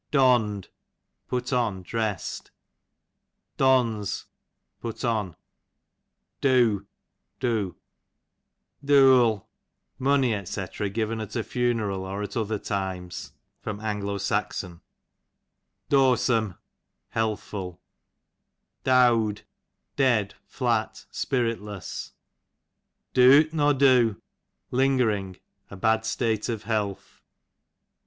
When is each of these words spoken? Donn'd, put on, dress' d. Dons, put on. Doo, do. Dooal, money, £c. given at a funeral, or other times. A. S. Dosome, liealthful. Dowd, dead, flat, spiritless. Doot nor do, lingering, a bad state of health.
Donn'd, 0.09 0.69
put 1.27 1.53
on, 1.53 1.83
dress' 1.83 2.39
d. 2.39 2.49
Dons, 3.57 4.25
put 4.81 5.05
on. 5.05 5.35
Doo, 6.41 6.87
do. 7.39 7.75
Dooal, 8.83 9.47
money, 9.99 10.31
£c. 10.31 10.91
given 10.95 11.21
at 11.21 11.35
a 11.35 11.43
funeral, 11.43 12.03
or 12.05 12.23
other 12.23 12.57
times. 12.57 13.33
A. 13.63 13.75
S. 13.79 14.63
Dosome, 15.87 16.57
liealthful. 17.15 17.77
Dowd, 18.83 19.41
dead, 19.97 20.33
flat, 20.47 21.05
spiritless. 21.11 22.13
Doot 23.13 23.53
nor 23.53 23.75
do, 23.75 24.19
lingering, 24.71 25.37
a 25.69 25.75
bad 25.77 26.05
state 26.07 26.49
of 26.49 26.63
health. 26.63 27.21